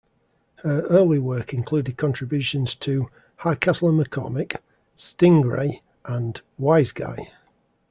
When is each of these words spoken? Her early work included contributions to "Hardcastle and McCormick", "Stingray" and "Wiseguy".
Her 0.63 0.81
early 0.89 1.19
work 1.19 1.53
included 1.53 1.95
contributions 1.95 2.73
to 2.77 3.11
"Hardcastle 3.41 3.89
and 3.89 3.99
McCormick", 4.03 4.55
"Stingray" 4.97 5.81
and 6.05 6.41
"Wiseguy". 6.59 7.27